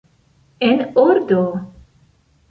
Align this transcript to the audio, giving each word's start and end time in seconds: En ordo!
En 0.67 0.79
ordo! 1.01 1.43